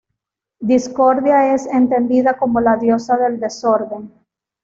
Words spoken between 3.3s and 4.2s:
desorden.